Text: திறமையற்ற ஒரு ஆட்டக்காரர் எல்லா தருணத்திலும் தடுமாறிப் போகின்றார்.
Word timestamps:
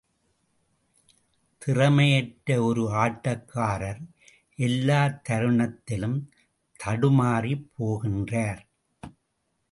திறமையற்ற 1.61 2.63
ஒரு 2.63 2.83
ஆட்டக்காரர் 2.93 4.01
எல்லா 4.55 5.21
தருணத்திலும் 5.29 6.17
தடுமாறிப் 6.79 7.69
போகின்றார். 7.77 8.61